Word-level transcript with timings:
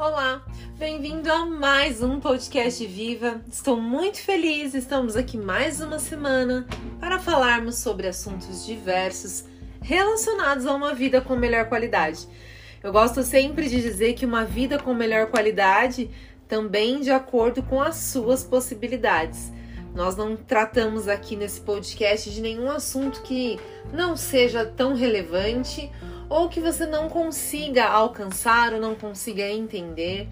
Olá, 0.00 0.42
bem-vindo 0.78 1.30
a 1.30 1.44
mais 1.44 2.02
um 2.02 2.18
podcast 2.20 2.86
Viva. 2.86 3.42
Estou 3.52 3.78
muito 3.78 4.16
feliz, 4.16 4.72
estamos 4.72 5.14
aqui 5.14 5.36
mais 5.36 5.82
uma 5.82 5.98
semana 5.98 6.66
para 6.98 7.18
falarmos 7.18 7.74
sobre 7.74 8.08
assuntos 8.08 8.64
diversos 8.64 9.44
relacionados 9.82 10.64
a 10.64 10.72
uma 10.72 10.94
vida 10.94 11.20
com 11.20 11.36
melhor 11.36 11.66
qualidade. 11.66 12.26
Eu 12.82 12.92
gosto 12.92 13.22
sempre 13.22 13.68
de 13.68 13.82
dizer 13.82 14.14
que 14.14 14.24
uma 14.24 14.42
vida 14.42 14.78
com 14.78 14.94
melhor 14.94 15.26
qualidade 15.26 16.10
também 16.48 17.02
de 17.02 17.10
acordo 17.10 17.62
com 17.62 17.78
as 17.78 17.96
suas 17.96 18.42
possibilidades. 18.42 19.52
Nós 19.94 20.16
não 20.16 20.34
tratamos 20.34 21.08
aqui 21.08 21.36
nesse 21.36 21.60
podcast 21.60 22.30
de 22.30 22.40
nenhum 22.40 22.70
assunto 22.70 23.20
que 23.20 23.60
não 23.92 24.16
seja 24.16 24.64
tão 24.64 24.94
relevante 24.94 25.92
ou 26.30 26.48
que 26.48 26.60
você 26.60 26.86
não 26.86 27.08
consiga 27.08 27.86
alcançar 27.86 28.72
ou 28.72 28.80
não 28.80 28.94
consiga 28.94 29.46
entender. 29.50 30.28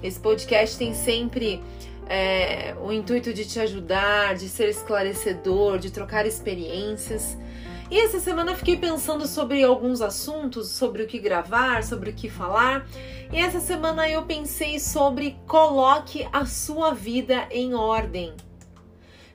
Esse 0.00 0.18
podcast 0.18 0.78
tem 0.78 0.94
sempre 0.94 1.60
é, 2.08 2.74
o 2.80 2.92
intuito 2.92 3.34
de 3.34 3.44
te 3.44 3.58
ajudar, 3.58 4.36
de 4.36 4.48
ser 4.48 4.68
esclarecedor, 4.68 5.78
de 5.78 5.90
trocar 5.90 6.24
experiências. 6.24 7.36
E 7.90 7.98
essa 7.98 8.20
semana 8.20 8.52
eu 8.52 8.56
fiquei 8.56 8.76
pensando 8.76 9.26
sobre 9.26 9.64
alguns 9.64 10.00
assuntos, 10.00 10.70
sobre 10.70 11.02
o 11.02 11.06
que 11.08 11.18
gravar, 11.18 11.82
sobre 11.82 12.10
o 12.10 12.14
que 12.14 12.30
falar. 12.30 12.86
E 13.32 13.36
essa 13.36 13.58
semana 13.58 14.08
eu 14.08 14.22
pensei 14.22 14.78
sobre 14.78 15.36
coloque 15.48 16.26
a 16.32 16.46
sua 16.46 16.94
vida 16.94 17.48
em 17.50 17.74
ordem. 17.74 18.32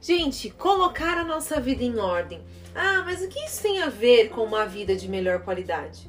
Gente, 0.05 0.52
colocar 0.52 1.18
a 1.18 1.23
nossa 1.23 1.59
vida 1.59 1.84
em 1.84 1.98
ordem. 1.98 2.40
Ah, 2.76 3.02
mas 3.04 3.23
o 3.23 3.27
que 3.27 3.44
isso 3.44 3.63
tem 3.63 3.82
a 3.82 3.90
ver 3.90 4.30
com 4.30 4.44
uma 4.44 4.63
vida 4.63 4.96
de 4.96 5.09
melhor 5.09 5.40
qualidade? 5.40 6.08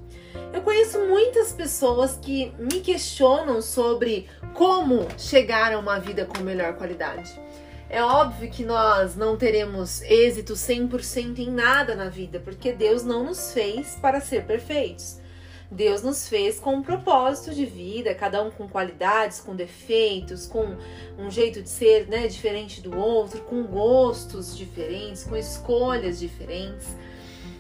Eu 0.53 0.61
conheço 0.61 0.99
muitas 1.07 1.55
pessoas 1.55 2.15
que 2.21 2.53
me 2.59 2.81
questionam 2.81 3.63
sobre 3.63 4.29
como 4.53 5.09
chegar 5.17 5.73
a 5.73 5.79
uma 5.79 5.99
vida 5.99 6.27
com 6.27 6.43
melhor 6.43 6.75
qualidade. 6.75 7.41
É 7.89 8.03
óbvio 8.03 8.51
que 8.51 8.67
nós 8.67 9.17
não 9.17 9.35
teremos 9.35 10.03
êxito 10.03 10.53
100% 10.53 11.39
em 11.39 11.51
nada 11.51 11.95
na 11.95 12.11
vida, 12.11 12.39
porque 12.39 12.73
Deus 12.73 13.03
não 13.03 13.25
nos 13.25 13.55
fez 13.55 13.97
para 14.03 14.21
ser 14.21 14.45
perfeitos. 14.45 15.23
Deus 15.71 16.03
nos 16.03 16.29
fez 16.29 16.61
com 16.61 16.77
um 16.77 16.83
propósito 16.83 17.55
de 17.55 17.67
vida, 17.67 18.15
cada 18.15 18.43
um 18.43 18.51
com 18.51 18.69
qualidades, 18.69 19.41
com 19.41 19.57
defeitos, 19.57 20.47
com 20.47 20.77
um 21.19 21.31
jeito 21.31 21.61
de 21.61 21.69
ser 21.69 22.07
né, 22.09 22.29
diferente 22.29 22.81
do 22.81 22.97
outro, 22.97 23.43
com 23.43 23.65
gostos 23.65 24.57
diferentes, 24.57 25.25
com 25.25 25.37
escolhas 25.37 26.21
diferentes. 26.21 26.87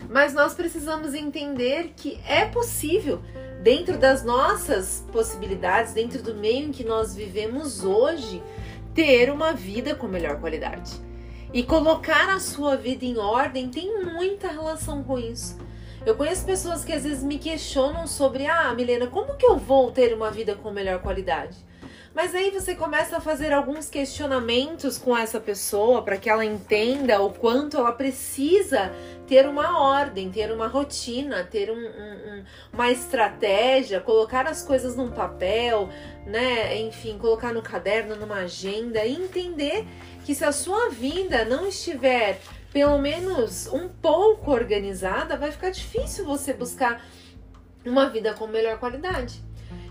Mas 0.08 0.32
nós 0.32 0.54
precisamos 0.54 1.14
entender 1.14 1.94
que 1.96 2.20
é 2.28 2.44
possível, 2.44 3.20
dentro 3.62 3.98
das 3.98 4.22
nossas 4.22 5.04
possibilidades, 5.12 5.92
dentro 5.92 6.22
do 6.22 6.34
meio 6.34 6.68
em 6.68 6.72
que 6.72 6.84
nós 6.84 7.14
vivemos 7.14 7.82
hoje, 7.82 8.40
ter 8.94 9.30
uma 9.30 9.52
vida 9.52 9.94
com 9.96 10.06
melhor 10.06 10.40
qualidade. 10.40 10.92
E 11.52 11.62
colocar 11.62 12.28
a 12.28 12.38
sua 12.38 12.76
vida 12.76 13.04
em 13.04 13.18
ordem 13.18 13.68
tem 13.68 14.04
muita 14.04 14.48
relação 14.48 15.02
com 15.02 15.18
isso. 15.18 15.56
Eu 16.06 16.14
conheço 16.14 16.46
pessoas 16.46 16.84
que 16.84 16.92
às 16.92 17.02
vezes 17.02 17.24
me 17.24 17.36
questionam 17.36 18.06
sobre: 18.06 18.46
ah, 18.46 18.72
Milena, 18.72 19.08
como 19.08 19.34
que 19.34 19.44
eu 19.44 19.56
vou 19.56 19.90
ter 19.90 20.14
uma 20.14 20.30
vida 20.30 20.54
com 20.54 20.70
melhor 20.70 21.02
qualidade? 21.02 21.56
Mas 22.14 22.32
aí 22.32 22.50
você 22.50 22.76
começa 22.76 23.16
a 23.16 23.20
fazer 23.20 23.52
alguns 23.52 23.90
questionamentos 23.90 24.96
com 24.98 25.14
essa 25.18 25.40
pessoa 25.40 26.02
para 26.02 26.16
que 26.16 26.30
ela 26.30 26.44
entenda 26.44 27.20
o 27.20 27.30
quanto 27.30 27.76
ela 27.76 27.90
precisa 27.90 28.90
ter 29.26 29.46
uma 29.48 29.82
ordem, 29.82 30.30
ter 30.30 30.50
uma 30.52 30.68
rotina, 30.68 31.42
ter 31.42 31.70
um, 31.70 31.74
um, 31.74 32.44
uma 32.72 32.90
estratégia, 32.90 34.00
colocar 34.00 34.46
as 34.46 34.62
coisas 34.62 34.94
num 34.96 35.10
papel, 35.10 35.90
né? 36.24 36.78
Enfim, 36.78 37.18
colocar 37.18 37.52
no 37.52 37.60
caderno, 37.60 38.14
numa 38.14 38.36
agenda 38.36 39.04
e 39.04 39.12
entender 39.12 39.84
que 40.24 40.36
se 40.36 40.44
a 40.44 40.52
sua 40.52 40.88
vida 40.88 41.44
não 41.44 41.66
estiver 41.66 42.40
pelo 42.76 42.98
menos 42.98 43.68
um 43.68 43.88
pouco 43.88 44.50
organizada, 44.50 45.34
vai 45.34 45.50
ficar 45.50 45.70
difícil 45.70 46.26
você 46.26 46.52
buscar 46.52 47.02
uma 47.86 48.10
vida 48.10 48.34
com 48.34 48.46
melhor 48.46 48.78
qualidade. 48.78 49.40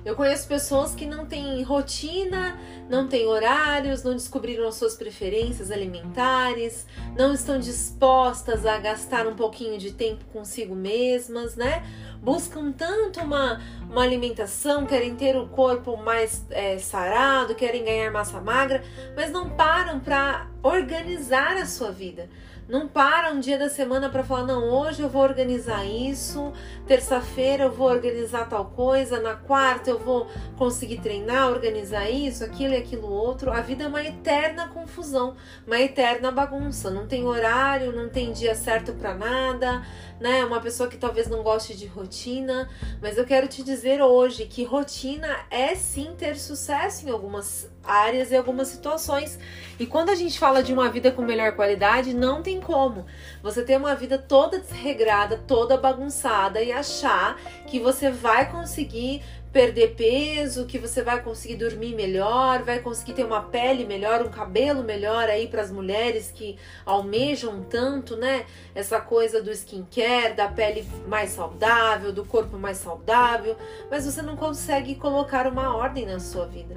Eu 0.06 0.16
conheço 0.16 0.48
pessoas 0.48 0.94
que 0.94 1.04
não 1.04 1.26
têm 1.26 1.64
rotina, 1.64 2.56
não 2.88 3.08
têm 3.08 3.26
horários, 3.26 4.04
não 4.04 4.14
descobriram 4.14 4.68
as 4.68 4.76
suas 4.76 4.94
preferências 4.94 5.72
alimentares, 5.72 6.86
não 7.18 7.34
estão 7.34 7.58
dispostas 7.58 8.68
a 8.68 8.78
gastar 8.78 9.26
um 9.26 9.36
pouquinho 9.36 9.80
de 9.80 9.92
tempo 9.92 10.24
consigo 10.26 10.76
mesmas, 10.76 11.56
né? 11.56 11.84
Buscam 12.22 12.72
tanto 12.72 13.20
uma, 13.20 13.60
uma 13.90 14.04
alimentação, 14.04 14.86
querem 14.86 15.16
ter 15.16 15.36
o 15.36 15.48
corpo 15.48 15.98
mais 15.98 16.46
é, 16.52 16.78
sarado, 16.78 17.56
querem 17.56 17.84
ganhar 17.84 18.12
massa 18.12 18.40
magra, 18.40 18.84
mas 19.16 19.32
não 19.32 19.50
param 19.50 20.00
para 20.00 20.48
organizar 20.66 21.58
a 21.58 21.66
sua 21.68 21.92
vida. 21.92 22.28
Não 22.68 22.88
para 22.88 23.32
um 23.32 23.40
dia 23.40 23.60
da 23.60 23.70
semana 23.70 24.10
para 24.10 24.24
falar, 24.24 24.48
não, 24.48 24.68
hoje 24.68 25.04
eu 25.04 25.08
vou 25.08 25.22
organizar 25.22 25.86
isso, 25.86 26.52
terça-feira 26.88 27.66
eu 27.66 27.72
vou 27.72 27.88
organizar 27.88 28.50
tal 28.50 28.66
coisa, 28.66 29.20
na 29.20 29.36
quarta 29.36 29.92
eu 29.92 30.00
vou 30.00 30.28
conseguir 30.58 31.00
treinar, 31.00 31.50
organizar 31.50 32.10
isso, 32.10 32.44
aquilo 32.44 32.74
e 32.74 32.78
aquilo 32.78 33.08
outro. 33.08 33.52
A 33.52 33.62
vida 33.62 33.84
é 33.84 33.88
uma 33.88 34.04
eterna 34.04 34.68
confusão, 34.70 35.36
uma 35.68 35.80
eterna 35.80 36.32
bagunça. 36.32 36.90
Não 36.90 37.06
tem 37.06 37.24
horário, 37.24 37.96
não 37.96 38.10
tem 38.10 38.34
dia 38.34 38.56
certo 38.56 38.94
para 38.94 39.14
nada, 39.14 39.86
né? 40.20 40.44
Uma 40.44 40.60
pessoa 40.60 40.90
que 40.90 40.98
talvez 40.98 41.28
não 41.28 41.44
goste 41.44 41.78
de 41.78 41.86
rotina, 41.86 42.68
mas 43.00 43.20
eu 43.20 43.26
quero 43.26 43.48
te 43.48 43.62
dizer 43.62 44.02
hoje 44.02 44.48
que 44.48 44.64
rotina 44.64 45.28
é 45.52 45.76
sim 45.76 46.16
ter 46.18 46.36
sucesso 46.36 47.08
em 47.08 47.12
algumas 47.12 47.70
áreas 47.88 48.32
e 48.32 48.36
algumas 48.36 48.68
situações. 48.68 49.40
E 49.80 49.86
quando 49.86 50.10
a 50.10 50.16
gente 50.16 50.40
fala 50.40 50.64
de 50.64 50.74
uma 50.74 50.90
vida 50.90 51.12
com 51.12 51.22
melhor 51.22 51.54
qualidade, 51.54 52.14
não 52.14 52.42
tem 52.42 52.60
como 52.60 53.06
você 53.42 53.64
ter 53.64 53.78
uma 53.78 53.96
vida 53.96 54.18
toda 54.18 54.60
desregrada, 54.60 55.38
toda 55.48 55.78
bagunçada 55.78 56.62
e 56.62 56.72
achar 56.72 57.38
que 57.68 57.80
você 57.80 58.10
vai 58.10 58.50
conseguir 58.50 59.22
perder 59.56 59.96
peso, 59.96 60.66
que 60.66 60.78
você 60.78 61.02
vai 61.02 61.22
conseguir 61.24 61.56
dormir 61.56 61.96
melhor, 61.96 62.62
vai 62.64 62.80
conseguir 62.80 63.14
ter 63.14 63.24
uma 63.24 63.42
pele 63.42 63.86
melhor, 63.86 64.22
um 64.22 64.30
cabelo 64.30 64.84
melhor 64.84 65.30
aí 65.30 65.48
para 65.48 65.62
as 65.62 65.72
mulheres 65.72 66.30
que 66.30 66.58
almejam 66.86 67.64
tanto, 67.64 68.18
né? 68.18 68.46
Essa 68.76 69.00
coisa 69.00 69.42
do 69.42 69.50
skincare, 69.52 70.34
da 70.34 70.50
pele 70.50 70.86
mais 71.08 71.30
saudável, 71.30 72.12
do 72.12 72.26
corpo 72.26 72.58
mais 72.58 72.80
saudável, 72.80 73.56
mas 73.90 74.06
você 74.06 74.22
não 74.22 74.36
consegue 74.36 74.94
colocar 74.96 75.48
uma 75.48 75.74
ordem 75.74 76.06
na 76.06 76.20
sua 76.20 76.46
vida. 76.46 76.76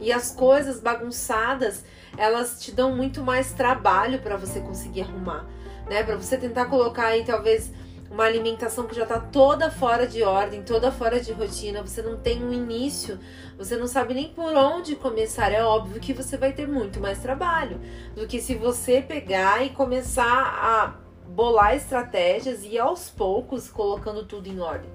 E 0.00 0.12
as 0.12 0.30
coisas 0.30 0.80
bagunçadas, 0.80 1.84
elas 2.16 2.60
te 2.60 2.72
dão 2.72 2.94
muito 2.94 3.22
mais 3.22 3.52
trabalho 3.52 4.20
para 4.20 4.36
você 4.36 4.60
conseguir 4.60 5.02
arrumar, 5.02 5.46
né? 5.88 6.02
Para 6.02 6.16
você 6.16 6.36
tentar 6.36 6.66
colocar 6.66 7.06
aí 7.06 7.24
talvez 7.24 7.72
uma 8.14 8.24
alimentação 8.24 8.86
que 8.86 8.94
já 8.94 9.02
está 9.02 9.18
toda 9.18 9.70
fora 9.70 10.06
de 10.06 10.22
ordem, 10.22 10.62
toda 10.62 10.92
fora 10.92 11.20
de 11.20 11.32
rotina, 11.32 11.82
você 11.82 12.00
não 12.00 12.16
tem 12.16 12.44
um 12.44 12.52
início, 12.52 13.18
você 13.58 13.76
não 13.76 13.88
sabe 13.88 14.14
nem 14.14 14.28
por 14.28 14.54
onde 14.54 14.94
começar. 14.94 15.50
É 15.50 15.64
óbvio 15.64 16.00
que 16.00 16.12
você 16.12 16.36
vai 16.36 16.52
ter 16.52 16.68
muito 16.68 17.00
mais 17.00 17.18
trabalho 17.18 17.80
do 18.14 18.26
que 18.26 18.40
se 18.40 18.54
você 18.54 19.02
pegar 19.02 19.64
e 19.64 19.70
começar 19.70 20.24
a 20.24 20.94
bolar 21.28 21.74
estratégias 21.74 22.62
e 22.62 22.78
aos 22.78 23.10
poucos 23.10 23.68
colocando 23.68 24.24
tudo 24.24 24.48
em 24.48 24.60
ordem. 24.60 24.93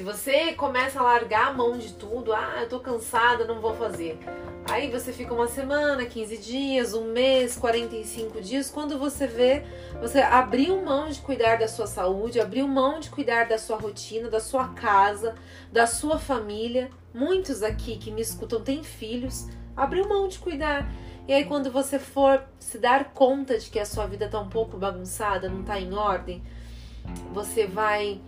Se 0.00 0.04
você 0.04 0.54
começa 0.54 0.98
a 0.98 1.02
largar 1.02 1.48
a 1.48 1.52
mão 1.52 1.76
de 1.76 1.92
tudo, 1.92 2.32
ah, 2.32 2.60
eu 2.62 2.68
tô 2.70 2.80
cansada, 2.80 3.44
não 3.44 3.60
vou 3.60 3.74
fazer. 3.74 4.18
Aí 4.66 4.90
você 4.90 5.12
fica 5.12 5.34
uma 5.34 5.46
semana, 5.46 6.06
15 6.06 6.38
dias, 6.38 6.94
um 6.94 7.12
mês, 7.12 7.58
45 7.58 8.40
dias. 8.40 8.70
Quando 8.70 8.98
você 8.98 9.26
vê, 9.26 9.62
você 10.00 10.20
abriu 10.20 10.80
mão 10.80 11.10
de 11.10 11.20
cuidar 11.20 11.58
da 11.58 11.68
sua 11.68 11.86
saúde, 11.86 12.40
abriu 12.40 12.66
mão 12.66 12.98
de 12.98 13.10
cuidar 13.10 13.46
da 13.46 13.58
sua 13.58 13.76
rotina, 13.76 14.30
da 14.30 14.40
sua 14.40 14.68
casa, 14.68 15.34
da 15.70 15.86
sua 15.86 16.18
família. 16.18 16.88
Muitos 17.12 17.62
aqui 17.62 17.98
que 17.98 18.10
me 18.10 18.22
escutam 18.22 18.62
têm 18.62 18.82
filhos, 18.82 19.48
abriu 19.76 20.08
mão 20.08 20.28
de 20.28 20.38
cuidar. 20.38 20.90
E 21.28 21.34
aí, 21.34 21.44
quando 21.44 21.70
você 21.70 21.98
for 21.98 22.42
se 22.58 22.78
dar 22.78 23.12
conta 23.12 23.58
de 23.58 23.68
que 23.68 23.78
a 23.78 23.84
sua 23.84 24.06
vida 24.06 24.30
tá 24.30 24.40
um 24.40 24.48
pouco 24.48 24.78
bagunçada, 24.78 25.46
não 25.46 25.62
tá 25.62 25.78
em 25.78 25.92
ordem, 25.92 26.42
você 27.34 27.66
vai 27.66 28.18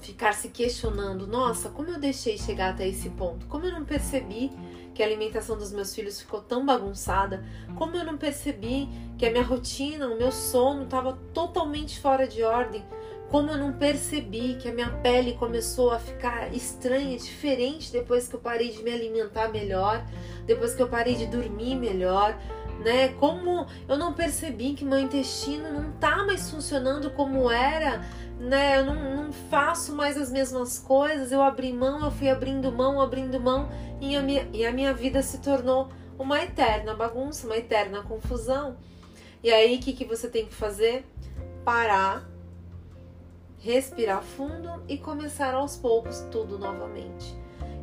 ficar 0.00 0.32
se 0.32 0.48
questionando: 0.48 1.26
nossa, 1.26 1.68
como 1.68 1.88
eu 1.88 1.98
deixei 1.98 2.38
chegar 2.38 2.70
até 2.70 2.86
esse 2.86 3.10
ponto? 3.10 3.46
Como 3.46 3.64
eu 3.64 3.72
não 3.72 3.84
percebi 3.84 4.50
que 4.94 5.02
a 5.02 5.06
alimentação 5.06 5.56
dos 5.56 5.72
meus 5.72 5.94
filhos 5.94 6.20
ficou 6.20 6.40
tão 6.40 6.64
bagunçada? 6.64 7.44
Como 7.76 7.96
eu 7.96 8.04
não 8.04 8.16
percebi 8.16 8.88
que 9.16 9.26
a 9.26 9.30
minha 9.30 9.44
rotina, 9.44 10.08
o 10.08 10.16
meu 10.16 10.32
sono 10.32 10.84
estava 10.84 11.18
totalmente 11.32 12.00
fora 12.00 12.26
de 12.26 12.42
ordem? 12.42 12.84
Como 13.30 13.50
eu 13.50 13.58
não 13.58 13.74
percebi 13.74 14.54
que 14.54 14.68
a 14.68 14.72
minha 14.72 14.88
pele 14.88 15.34
começou 15.34 15.90
a 15.90 15.98
ficar 15.98 16.54
estranha, 16.54 17.18
diferente 17.18 17.92
depois 17.92 18.26
que 18.26 18.34
eu 18.34 18.40
parei 18.40 18.70
de 18.70 18.82
me 18.82 18.90
alimentar 18.90 19.48
melhor, 19.48 20.02
depois 20.46 20.74
que 20.74 20.80
eu 20.80 20.88
parei 20.88 21.14
de 21.14 21.26
dormir 21.26 21.76
melhor, 21.76 22.34
né? 22.78 23.08
Como 23.14 23.66
eu 23.88 23.96
não 23.96 24.12
percebi 24.12 24.74
que 24.74 24.84
meu 24.84 24.98
intestino 24.98 25.72
não 25.72 25.92
tá 25.92 26.24
mais 26.24 26.50
funcionando 26.50 27.10
como 27.10 27.50
era, 27.50 28.04
né? 28.38 28.78
Eu 28.78 28.86
não, 28.86 29.16
não 29.16 29.32
faço 29.32 29.94
mais 29.94 30.16
as 30.16 30.30
mesmas 30.30 30.78
coisas. 30.78 31.32
Eu 31.32 31.42
abri 31.42 31.72
mão, 31.72 32.04
eu 32.04 32.10
fui 32.10 32.28
abrindo 32.28 32.70
mão, 32.70 33.00
abrindo 33.00 33.40
mão 33.40 33.68
e 34.00 34.16
a 34.16 34.22
minha, 34.22 34.48
e 34.52 34.64
a 34.64 34.72
minha 34.72 34.94
vida 34.94 35.22
se 35.22 35.38
tornou 35.38 35.88
uma 36.18 36.42
eterna 36.42 36.94
bagunça, 36.94 37.46
uma 37.46 37.56
eterna 37.56 38.02
confusão. 38.02 38.76
E 39.42 39.50
aí, 39.52 39.76
o 39.76 39.80
que, 39.80 39.92
que 39.92 40.04
você 40.04 40.28
tem 40.28 40.46
que 40.46 40.54
fazer? 40.54 41.04
Parar, 41.64 42.28
respirar 43.58 44.22
fundo 44.22 44.82
e 44.88 44.96
começar 44.98 45.54
aos 45.54 45.76
poucos 45.76 46.20
tudo 46.30 46.58
novamente. 46.58 47.36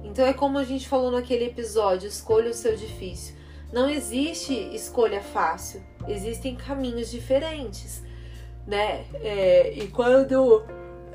Então 0.03 0.25
é 0.25 0.33
como 0.33 0.57
a 0.57 0.63
gente 0.63 0.87
falou 0.87 1.11
naquele 1.11 1.45
episódio: 1.45 2.07
escolha 2.07 2.49
o 2.49 2.53
seu 2.53 2.75
difícil. 2.75 3.35
Não 3.75 3.89
existe 3.89 4.53
escolha 4.73 5.21
fácil, 5.21 5.83
existem 6.07 6.55
caminhos 6.55 7.11
diferentes, 7.11 8.01
né? 8.65 9.05
É, 9.15 9.73
e 9.73 9.89
quando. 9.89 10.63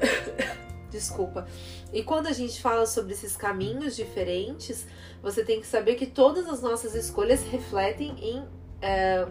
Desculpa. 0.92 1.46
E 1.90 2.02
quando 2.02 2.26
a 2.26 2.32
gente 2.32 2.60
fala 2.60 2.84
sobre 2.84 3.14
esses 3.14 3.34
caminhos 3.34 3.96
diferentes, 3.96 4.86
você 5.22 5.42
tem 5.42 5.58
que 5.58 5.66
saber 5.66 5.94
que 5.94 6.04
todas 6.04 6.50
as 6.50 6.60
nossas 6.60 6.94
escolhas 6.94 7.42
refletem 7.44 8.14
em 8.20 8.44
é, 8.82 9.26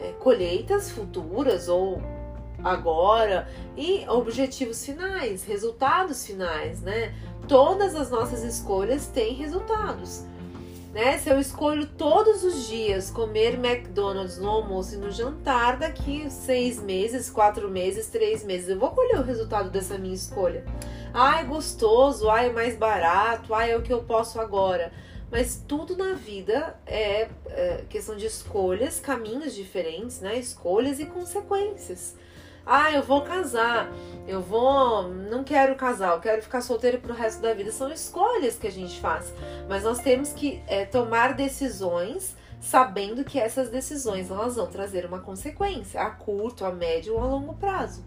é, 0.00 0.12
colheitas 0.18 0.90
futuras 0.90 1.68
ou 1.68 2.02
agora 2.64 3.48
e 3.76 4.04
objetivos 4.08 4.84
finais, 4.84 5.44
resultados 5.44 6.26
finais, 6.26 6.82
né? 6.82 7.14
Todas 7.46 7.94
as 7.94 8.10
nossas 8.10 8.42
escolhas 8.42 9.06
têm 9.06 9.34
resultados. 9.34 10.26
Né? 10.92 11.18
Se 11.18 11.28
eu 11.28 11.38
escolho 11.38 11.86
todos 11.86 12.42
os 12.42 12.66
dias 12.66 13.10
comer 13.10 13.54
McDonald's 13.54 14.38
no 14.38 14.48
almoço 14.48 14.94
e 14.94 14.98
no 14.98 15.10
jantar, 15.10 15.78
daqui 15.78 16.30
seis 16.30 16.80
meses, 16.80 17.28
quatro 17.28 17.68
meses, 17.68 18.06
três 18.06 18.42
meses, 18.42 18.70
eu 18.70 18.78
vou 18.78 18.90
colher 18.90 19.18
o 19.18 19.22
resultado 19.22 19.70
dessa 19.70 19.98
minha 19.98 20.14
escolha. 20.14 20.64
Ai, 21.12 21.44
gostoso, 21.44 22.30
ai, 22.30 22.48
é 22.48 22.52
mais 22.52 22.76
barato, 22.76 23.52
ai, 23.52 23.72
é 23.72 23.76
o 23.76 23.82
que 23.82 23.92
eu 23.92 24.02
posso 24.02 24.40
agora. 24.40 24.92
Mas 25.30 25.62
tudo 25.68 25.94
na 25.94 26.14
vida 26.14 26.78
é, 26.86 27.28
é 27.48 27.84
questão 27.88 28.16
de 28.16 28.24
escolhas, 28.24 28.98
caminhos 28.98 29.54
diferentes, 29.54 30.20
né? 30.20 30.38
Escolhas 30.38 30.98
e 31.00 31.04
consequências. 31.04 32.16
Ah, 32.70 32.92
eu 32.92 33.02
vou 33.02 33.22
casar, 33.22 33.90
eu 34.26 34.42
vou. 34.42 35.08
Não 35.08 35.42
quero 35.42 35.74
casar, 35.74 36.12
eu 36.12 36.20
quero 36.20 36.42
ficar 36.42 36.60
solteiro 36.60 36.98
pro 36.98 37.14
resto 37.14 37.40
da 37.40 37.54
vida. 37.54 37.72
São 37.72 37.90
escolhas 37.90 38.56
que 38.56 38.66
a 38.66 38.70
gente 38.70 39.00
faz. 39.00 39.32
Mas 39.66 39.84
nós 39.84 40.00
temos 40.00 40.34
que 40.34 40.62
é, 40.66 40.84
tomar 40.84 41.32
decisões 41.32 42.36
sabendo 42.60 43.24
que 43.24 43.38
essas 43.38 43.70
decisões 43.70 44.30
elas 44.30 44.56
vão 44.56 44.66
trazer 44.66 45.06
uma 45.06 45.20
consequência 45.20 46.02
a 46.02 46.10
curto, 46.10 46.64
a 46.64 46.70
médio 46.70 47.14
ou 47.14 47.20
a 47.20 47.26
longo 47.26 47.54
prazo. 47.54 48.04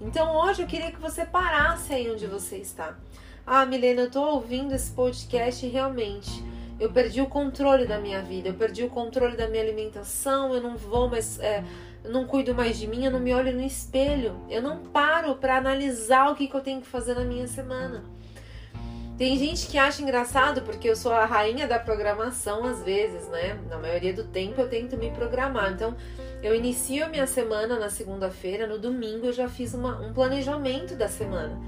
Então 0.00 0.34
hoje 0.34 0.62
eu 0.62 0.66
queria 0.66 0.90
que 0.90 1.00
você 1.00 1.26
parasse 1.26 1.92
aí 1.92 2.10
onde 2.10 2.26
você 2.26 2.56
está. 2.56 2.96
Ah, 3.46 3.66
Milena, 3.66 4.02
eu 4.02 4.10
tô 4.10 4.22
ouvindo 4.22 4.74
esse 4.74 4.90
podcast 4.92 5.66
e 5.66 5.68
realmente 5.68 6.42
eu 6.78 6.90
perdi 6.90 7.20
o 7.20 7.26
controle 7.26 7.86
da 7.86 7.98
minha 7.98 8.22
vida, 8.22 8.48
eu 8.48 8.54
perdi 8.54 8.82
o 8.82 8.88
controle 8.88 9.36
da 9.36 9.46
minha 9.46 9.62
alimentação, 9.62 10.54
eu 10.54 10.62
não 10.62 10.78
vou 10.78 11.10
mais. 11.10 11.38
É, 11.38 11.62
eu 12.02 12.10
não 12.10 12.26
cuido 12.26 12.54
mais 12.54 12.78
de 12.78 12.86
mim, 12.86 13.04
eu 13.04 13.10
não 13.10 13.20
me 13.20 13.34
olho 13.34 13.52
no 13.52 13.62
espelho, 13.62 14.40
eu 14.48 14.62
não 14.62 14.78
paro 14.78 15.34
para 15.36 15.56
analisar 15.56 16.30
o 16.30 16.34
que, 16.34 16.48
que 16.48 16.54
eu 16.54 16.60
tenho 16.60 16.80
que 16.80 16.86
fazer 16.86 17.14
na 17.14 17.24
minha 17.24 17.46
semana. 17.46 18.02
Tem 19.18 19.36
gente 19.36 19.66
que 19.66 19.76
acha 19.76 20.00
engraçado 20.00 20.62
porque 20.62 20.88
eu 20.88 20.96
sou 20.96 21.12
a 21.12 21.26
rainha 21.26 21.68
da 21.68 21.78
programação 21.78 22.64
às 22.64 22.82
vezes, 22.82 23.28
né? 23.28 23.58
Na 23.68 23.76
maioria 23.76 24.14
do 24.14 24.24
tempo 24.24 24.58
eu 24.58 24.66
tento 24.66 24.96
me 24.96 25.10
programar. 25.10 25.70
Então, 25.72 25.94
eu 26.42 26.54
inicio 26.54 27.04
a 27.04 27.08
minha 27.10 27.26
semana 27.26 27.78
na 27.78 27.90
segunda-feira, 27.90 28.66
no 28.66 28.78
domingo 28.78 29.26
eu 29.26 29.32
já 29.34 29.46
fiz 29.46 29.74
uma, 29.74 30.00
um 30.00 30.14
planejamento 30.14 30.96
da 30.96 31.06
semana. 31.06 31.60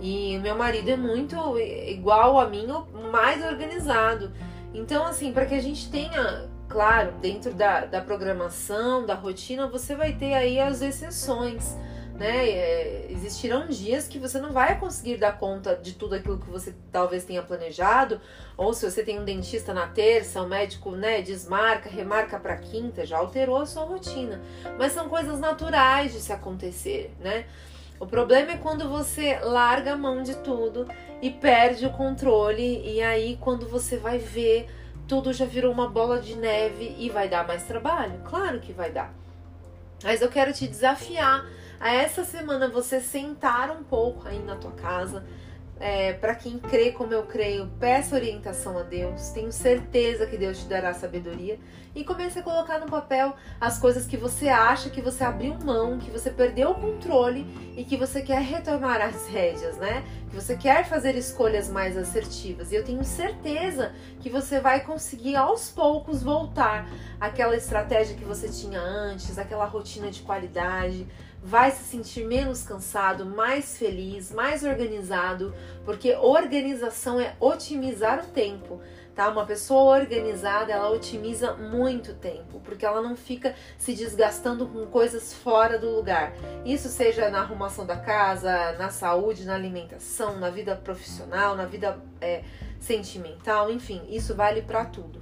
E 0.00 0.38
meu 0.38 0.54
marido 0.54 0.88
é 0.88 0.96
muito 0.96 1.36
igual 1.58 2.38
a 2.38 2.48
mim, 2.48 2.68
mais 3.10 3.44
organizado. 3.44 4.30
Então, 4.72 5.04
assim, 5.04 5.32
para 5.32 5.46
que 5.46 5.54
a 5.56 5.60
gente 5.60 5.90
tenha 5.90 6.48
Claro, 6.70 7.10
dentro 7.20 7.52
da, 7.52 7.84
da 7.84 8.00
programação, 8.00 9.04
da 9.04 9.14
rotina, 9.14 9.66
você 9.66 9.96
vai 9.96 10.12
ter 10.12 10.34
aí 10.34 10.60
as 10.60 10.80
exceções. 10.80 11.76
Né? 12.14 12.48
É, 12.48 13.06
existirão 13.10 13.66
dias 13.66 14.06
que 14.06 14.20
você 14.20 14.38
não 14.38 14.52
vai 14.52 14.78
conseguir 14.78 15.16
dar 15.16 15.36
conta 15.36 15.74
de 15.74 15.94
tudo 15.94 16.14
aquilo 16.14 16.38
que 16.38 16.48
você 16.48 16.72
talvez 16.92 17.24
tenha 17.24 17.42
planejado, 17.42 18.20
ou 18.56 18.72
se 18.72 18.88
você 18.88 19.02
tem 19.02 19.18
um 19.18 19.24
dentista 19.24 19.74
na 19.74 19.88
terça, 19.88 20.40
o 20.40 20.46
médico 20.46 20.92
né, 20.92 21.20
desmarca, 21.22 21.90
remarca 21.90 22.38
para 22.38 22.56
quinta, 22.56 23.04
já 23.04 23.18
alterou 23.18 23.56
a 23.56 23.66
sua 23.66 23.82
rotina. 23.82 24.40
Mas 24.78 24.92
são 24.92 25.08
coisas 25.08 25.40
naturais 25.40 26.12
de 26.12 26.20
se 26.20 26.32
acontecer, 26.32 27.12
né? 27.18 27.46
O 27.98 28.06
problema 28.06 28.52
é 28.52 28.56
quando 28.56 28.88
você 28.88 29.40
larga 29.40 29.94
a 29.94 29.96
mão 29.96 30.22
de 30.22 30.36
tudo 30.36 30.86
e 31.20 31.30
perde 31.30 31.84
o 31.84 31.90
controle, 31.90 32.80
e 32.86 33.02
aí 33.02 33.36
quando 33.40 33.66
você 33.66 33.96
vai 33.96 34.18
ver 34.18 34.68
tudo 35.10 35.32
já 35.32 35.44
virou 35.44 35.72
uma 35.72 35.88
bola 35.88 36.20
de 36.20 36.36
neve 36.36 36.94
e 36.96 37.10
vai 37.10 37.28
dar 37.28 37.44
mais 37.44 37.64
trabalho? 37.64 38.20
Claro 38.24 38.60
que 38.60 38.72
vai 38.72 38.92
dar. 38.92 39.12
Mas 40.04 40.22
eu 40.22 40.28
quero 40.28 40.52
te 40.52 40.68
desafiar 40.68 41.44
a 41.80 41.92
essa 41.92 42.22
semana 42.22 42.68
você 42.68 43.00
sentar 43.00 43.72
um 43.72 43.82
pouco 43.82 44.28
aí 44.28 44.38
na 44.38 44.54
tua 44.54 44.70
casa, 44.70 45.26
é, 45.80 46.12
para 46.12 46.36
quem 46.36 46.60
crê 46.60 46.92
como 46.92 47.12
eu 47.12 47.24
creio, 47.24 47.66
peça 47.80 48.14
orientação 48.14 48.78
a 48.78 48.84
Deus. 48.84 49.30
Tenho 49.30 49.50
certeza 49.50 50.26
que 50.26 50.36
Deus 50.36 50.60
te 50.60 50.66
dará 50.66 50.94
sabedoria. 50.94 51.58
E 51.92 52.04
comece 52.04 52.38
a 52.38 52.42
colocar 52.42 52.78
no 52.78 52.86
papel 52.86 53.34
as 53.60 53.80
coisas 53.80 54.06
que 54.06 54.16
você 54.16 54.48
acha 54.48 54.90
que 54.90 55.00
você 55.00 55.24
abriu 55.24 55.58
mão, 55.64 55.98
que 55.98 56.08
você 56.08 56.30
perdeu 56.30 56.70
o 56.70 56.74
controle 56.76 57.44
e 57.76 57.82
que 57.82 57.96
você 57.96 58.22
quer 58.22 58.42
retomar 58.42 59.00
as 59.00 59.26
rédeas, 59.26 59.76
né? 59.76 60.04
Você 60.32 60.56
quer 60.56 60.84
fazer 60.88 61.16
escolhas 61.16 61.68
mais 61.68 61.96
assertivas. 61.96 62.70
E 62.70 62.76
eu 62.76 62.84
tenho 62.84 63.04
certeza 63.04 63.92
que 64.20 64.30
você 64.30 64.60
vai 64.60 64.84
conseguir 64.84 65.34
aos 65.34 65.70
poucos 65.70 66.22
voltar 66.22 66.88
àquela 67.20 67.56
estratégia 67.56 68.16
que 68.16 68.24
você 68.24 68.48
tinha 68.48 68.80
antes, 68.80 69.38
aquela 69.38 69.64
rotina 69.64 70.10
de 70.10 70.22
qualidade 70.22 71.06
vai 71.42 71.70
se 71.70 71.84
sentir 71.84 72.26
menos 72.26 72.62
cansado, 72.62 73.24
mais 73.24 73.78
feliz, 73.78 74.30
mais 74.30 74.62
organizado, 74.62 75.54
porque 75.84 76.14
organização 76.14 77.18
é 77.18 77.34
otimizar 77.40 78.20
o 78.20 78.26
tempo. 78.26 78.80
Tá? 79.14 79.28
Uma 79.28 79.44
pessoa 79.44 79.98
organizada, 79.98 80.72
ela 80.72 80.90
otimiza 80.90 81.54
muito 81.54 82.14
tempo, 82.14 82.60
porque 82.64 82.86
ela 82.86 83.02
não 83.02 83.16
fica 83.16 83.54
se 83.76 83.94
desgastando 83.94 84.66
com 84.66 84.86
coisas 84.86 85.34
fora 85.34 85.78
do 85.78 85.90
lugar. 85.90 86.32
Isso 86.64 86.88
seja 86.88 87.28
na 87.28 87.40
arrumação 87.40 87.84
da 87.84 87.96
casa, 87.96 88.72
na 88.78 88.90
saúde, 88.90 89.44
na 89.44 89.54
alimentação, 89.54 90.38
na 90.38 90.50
vida 90.50 90.76
profissional, 90.76 91.56
na 91.56 91.66
vida 91.66 91.98
é, 92.20 92.42
sentimental, 92.78 93.70
enfim, 93.70 94.02
isso 94.08 94.34
vale 94.34 94.62
para 94.62 94.84
tudo. 94.84 95.20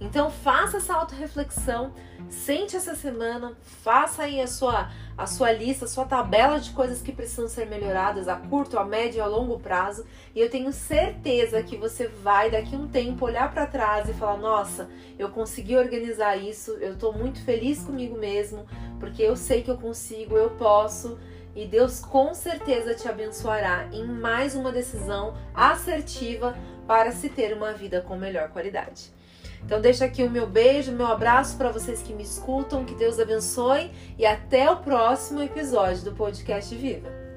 Então 0.00 0.30
faça 0.30 0.76
essa 0.76 0.94
autorreflexão, 0.94 1.92
sente 2.30 2.76
essa 2.76 2.94
semana, 2.94 3.56
faça 3.62 4.22
aí 4.22 4.40
a 4.40 4.46
sua, 4.46 4.90
a 5.16 5.26
sua 5.26 5.50
lista, 5.50 5.86
a 5.86 5.88
sua 5.88 6.04
tabela 6.04 6.60
de 6.60 6.70
coisas 6.70 7.02
que 7.02 7.10
precisam 7.10 7.48
ser 7.48 7.66
melhoradas 7.66 8.28
a 8.28 8.36
curto, 8.36 8.78
a 8.78 8.84
médio 8.84 9.18
e 9.18 9.20
a 9.20 9.26
longo 9.26 9.58
prazo. 9.58 10.06
E 10.36 10.40
eu 10.40 10.48
tenho 10.48 10.72
certeza 10.72 11.60
que 11.64 11.76
você 11.76 12.06
vai 12.06 12.48
daqui 12.48 12.76
um 12.76 12.86
tempo 12.86 13.24
olhar 13.24 13.52
para 13.52 13.66
trás 13.66 14.08
e 14.08 14.14
falar: 14.14 14.36
nossa, 14.36 14.88
eu 15.18 15.30
consegui 15.30 15.76
organizar 15.76 16.36
isso, 16.36 16.70
eu 16.80 16.92
estou 16.92 17.12
muito 17.12 17.42
feliz 17.42 17.82
comigo 17.82 18.16
mesmo, 18.16 18.66
porque 19.00 19.22
eu 19.22 19.36
sei 19.36 19.62
que 19.62 19.70
eu 19.70 19.78
consigo, 19.78 20.36
eu 20.36 20.50
posso. 20.50 21.18
E 21.56 21.66
Deus 21.66 21.98
com 21.98 22.32
certeza 22.34 22.94
te 22.94 23.08
abençoará 23.08 23.88
em 23.92 24.06
mais 24.06 24.54
uma 24.54 24.70
decisão 24.70 25.34
assertiva 25.52 26.56
para 26.86 27.10
se 27.10 27.28
ter 27.28 27.52
uma 27.52 27.72
vida 27.72 28.00
com 28.00 28.14
melhor 28.14 28.50
qualidade. 28.50 29.17
Então 29.64 29.80
deixa 29.80 30.04
aqui 30.04 30.22
o 30.22 30.30
meu 30.30 30.46
beijo, 30.46 30.92
meu 30.92 31.06
abraço 31.06 31.56
para 31.56 31.70
vocês 31.70 32.00
que 32.02 32.12
me 32.12 32.22
escutam, 32.22 32.84
que 32.84 32.94
Deus 32.94 33.18
abençoe 33.18 33.90
e 34.16 34.24
até 34.24 34.70
o 34.70 34.76
próximo 34.76 35.42
episódio 35.42 36.04
do 36.04 36.12
podcast 36.12 36.74
Viva. 36.74 37.27